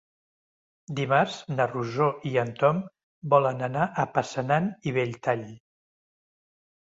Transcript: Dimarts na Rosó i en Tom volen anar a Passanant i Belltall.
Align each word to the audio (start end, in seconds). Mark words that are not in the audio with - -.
Dimarts 0.99 1.35
na 1.57 1.65
Rosó 1.73 2.07
i 2.29 2.31
en 2.43 2.49
Tom 2.63 2.79
volen 3.33 3.61
anar 3.69 3.85
a 3.91 4.05
Passanant 4.15 4.71
i 4.89 4.95
Belltall. 4.97 5.45